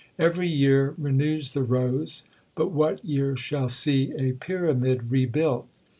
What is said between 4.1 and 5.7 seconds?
a pyramid rebuilt?